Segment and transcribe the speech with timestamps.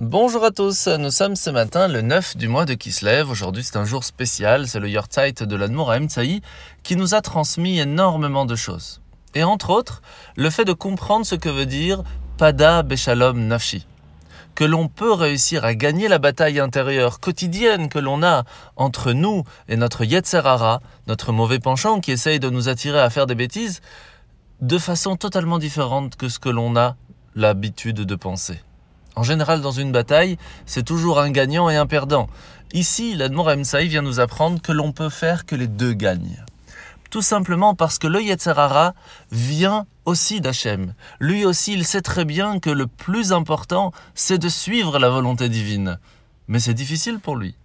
[0.00, 3.28] Bonjour à tous, nous sommes ce matin le 9 du mois de Kislev.
[3.28, 6.40] Aujourd'hui c'est un jour spécial, c'est le Yortzeit de l'Admour Tsaï
[6.82, 9.02] qui nous a transmis énormément de choses.
[9.34, 10.00] Et entre autres,
[10.36, 12.02] le fait de comprendre ce que veut dire
[12.38, 13.86] Pada Beshalom Nafshi.
[14.54, 18.44] Que l'on peut réussir à gagner la bataille intérieure quotidienne que l'on a
[18.76, 23.26] entre nous et notre Yetzerara, notre mauvais penchant qui essaye de nous attirer à faire
[23.26, 23.82] des bêtises,
[24.62, 26.96] de façon totalement différente que ce que l'on a
[27.34, 28.62] l'habitude de penser.
[29.16, 32.28] En général, dans une bataille, c'est toujours un gagnant et un perdant.
[32.72, 36.44] Ici, l'Admor Emsaï vient nous apprendre que l'on peut faire que les deux gagnent.
[37.10, 38.94] Tout simplement parce que le Yetzerara
[39.32, 40.94] vient aussi d'Hachem.
[41.18, 45.48] Lui aussi, il sait très bien que le plus important, c'est de suivre la volonté
[45.48, 45.98] divine.
[46.46, 47.56] Mais c'est difficile pour lui.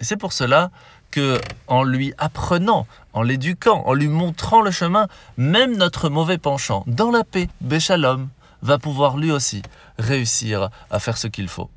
[0.00, 0.70] Et c'est pour cela
[1.12, 6.82] que, en lui apprenant, en l'éduquant, en lui montrant le chemin, même notre mauvais penchant,
[6.88, 8.28] dans la paix, Béchalom,
[8.62, 9.62] va pouvoir lui aussi
[9.98, 11.70] réussir à faire ce qu'il faut.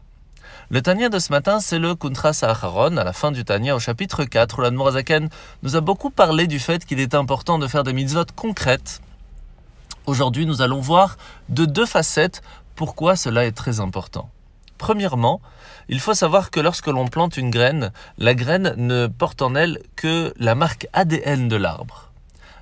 [0.69, 3.79] Le Tania de ce matin, c'est le Kuntra Saharon, à la fin du Tania, au
[3.79, 5.29] chapitre 4, où l'Admorazaken
[5.61, 9.01] nous a beaucoup parlé du fait qu'il est important de faire des mitzvot concrètes.
[10.05, 11.17] Aujourd'hui, nous allons voir
[11.49, 12.41] de deux facettes
[12.75, 14.29] pourquoi cela est très important.
[14.77, 15.41] Premièrement,
[15.89, 19.79] il faut savoir que lorsque l'on plante une graine, la graine ne porte en elle
[19.95, 22.12] que la marque ADN de l'arbre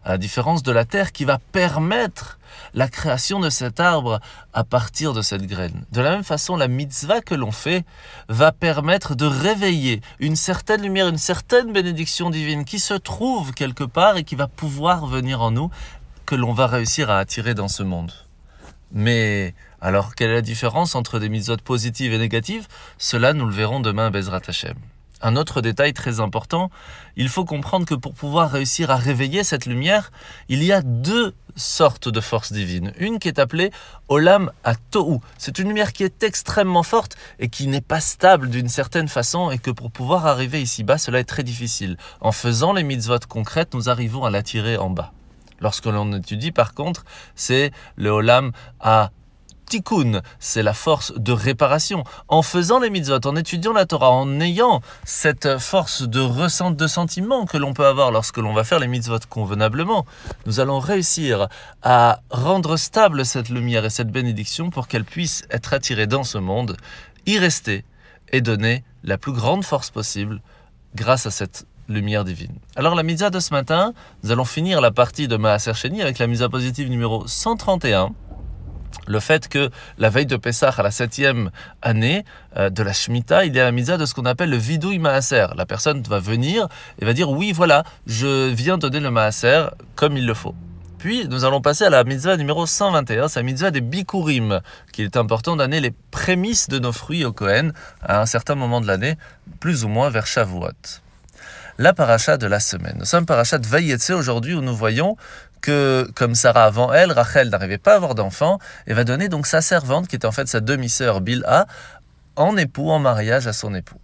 [0.04, 2.40] à la différence de la terre qui va permettre
[2.74, 4.20] la création de cet arbre
[4.54, 5.86] à partir de cette graine.
[5.92, 7.86] De la même façon, la mitzvah que l'on fait
[8.28, 13.84] va permettre de réveiller une certaine lumière, une certaine bénédiction divine qui se trouve quelque
[13.84, 15.70] part et qui va pouvoir venir en nous,
[16.26, 18.12] que l'on va réussir à attirer dans ce monde.
[18.92, 22.68] Mais alors, quelle est la différence entre des mitzvot positives et négatives?
[22.98, 24.76] Cela, nous le verrons demain à Bezrat Hashem.
[25.22, 26.72] Un autre détail très important,
[27.16, 30.12] il faut comprendre que pour pouvoir réussir à réveiller cette lumière,
[30.50, 32.92] il y a deux sortes de forces divines.
[32.98, 33.72] Une qui est appelée
[34.08, 35.20] Olam Atohu.
[35.38, 39.52] C'est une lumière qui est extrêmement forte et qui n'est pas stable d'une certaine façon
[39.52, 41.98] et que pour pouvoir arriver ici-bas, cela est très difficile.
[42.20, 45.14] En faisant les mitzvot concrètes, nous arrivons à l'attirer en bas.
[45.60, 47.06] Lorsque l'on étudie, par contre,
[47.36, 49.12] c'est le Olam à
[49.72, 52.04] tikkun, c'est la force de réparation.
[52.28, 56.88] En faisant les mitzvot, en étudiant la Torah, en ayant cette force de ressent de
[56.88, 60.06] sentiment que l'on peut avoir lorsque l'on va faire les mitzvot convenablement,
[60.46, 61.48] nous allons réussir
[61.84, 66.38] à rendre stable cette lumière et cette bénédiction pour qu'elle puisse être attirée dans ce
[66.38, 66.76] monde,
[67.26, 67.86] y rester
[68.34, 70.42] et donner la plus grande force possible
[70.96, 72.58] grâce à cette lumière divine.
[72.76, 73.94] Alors la mitzvah de ce matin,
[74.24, 78.12] nous allons finir la partie de Maaser Sheni avec la mitzvah positive numéro 131
[79.08, 82.24] le fait que la veille de Pessah, à la septième année
[82.58, 85.00] euh, de la Shemitah, il y a la misa de ce qu'on appelle le vidouille
[85.00, 85.48] maaser.
[85.56, 86.68] La personne va venir
[87.00, 90.56] et va dire oui, voilà, je viens donner le maaser comme il le faut.
[91.02, 94.62] Puis nous allons passer à la mitzvah numéro 121, c'est la mitzvah des bikurim,
[94.94, 98.82] qu'il est important d'amener les prémices de nos fruits au Kohen à un certain moment
[98.82, 99.16] de l'année,
[99.60, 101.02] plus ou moins vers Shavuot.
[101.78, 102.96] La paracha de la semaine.
[103.00, 105.16] Nous sommes paracha de Vayetse aujourd'hui où nous voyons
[105.62, 109.48] que, comme Sarah avant elle, Rachel n'arrivait pas à avoir d'enfant et va donner donc
[109.48, 111.68] sa servante, qui était en fait sa demi-sœur Bilha,
[112.36, 114.00] en époux, en mariage à son époux.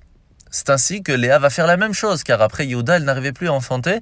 [0.49, 3.49] C'est ainsi que Léa va faire la même chose, car après Yehuda, elle n'arrivait plus
[3.49, 4.01] à enfanter,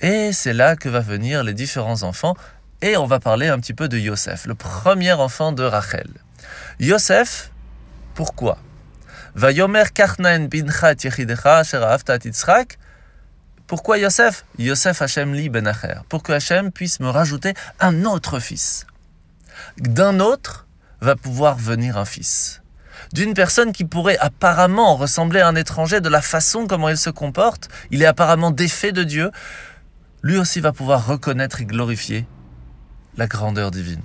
[0.00, 2.34] et c'est là que va venir les différents enfants,
[2.82, 6.08] et on va parler un petit peu de Yosef, le premier enfant de Rachel.
[6.80, 7.52] Yosef,
[8.14, 8.58] pourquoi?
[9.34, 11.62] Va yomer karnaen bincha yechidecha
[13.66, 14.44] pourquoi Yosef?
[14.58, 15.70] Yosef Hachem li ben
[16.08, 18.86] Pour que Hachem puisse me rajouter un autre fils.
[19.78, 20.66] D'un autre
[21.00, 22.60] va pouvoir venir un fils.
[23.12, 27.10] D'une personne qui pourrait apparemment ressembler à un étranger de la façon comment il se
[27.10, 29.30] comporte, il est apparemment défait de Dieu,
[30.22, 32.26] lui aussi va pouvoir reconnaître et glorifier
[33.16, 34.02] la grandeur divine.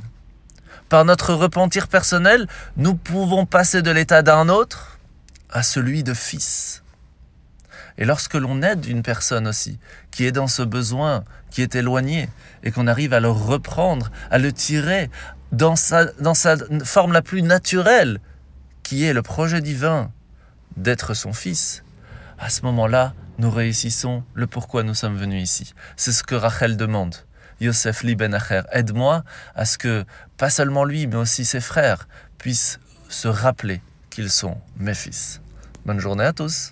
[0.88, 5.00] Par notre repentir personnel, nous pouvons passer de l'état d'un autre
[5.52, 6.84] à celui de fils.
[8.00, 9.78] Et lorsque l'on aide une personne aussi,
[10.10, 12.30] qui est dans ce besoin, qui est éloignée,
[12.64, 15.12] et qu'on arrive à le reprendre, à le tirer
[15.52, 16.56] dans sa, dans sa
[16.86, 18.20] forme la plus naturelle,
[18.84, 20.12] qui est le projet divin
[20.78, 21.84] d'être son fils,
[22.40, 25.74] à ce moment-là, nous réussissons le pourquoi nous sommes venus ici.
[25.98, 27.16] C'est ce que Rachel demande.
[27.60, 28.38] Yosef Li Ben
[28.72, 29.26] aide-moi
[29.56, 30.06] à ce que,
[30.38, 32.08] pas seulement lui, mais aussi ses frères,
[32.38, 32.80] puissent
[33.10, 35.42] se rappeler qu'ils sont mes fils.
[35.86, 36.72] Bonne journée à tous.